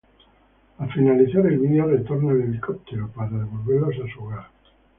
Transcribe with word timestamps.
Al 0.79 0.91
finalizar 0.91 1.45
el 1.45 1.59
video 1.59 1.85
retorna 1.85 2.31
el 2.31 2.41
helicóptero, 2.41 3.09
para 3.11 3.37
devolverlos 3.37 3.97
a 4.03 4.11
su 4.11 4.23
hogar. 4.23 4.47